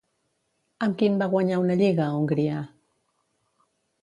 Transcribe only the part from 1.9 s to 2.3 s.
a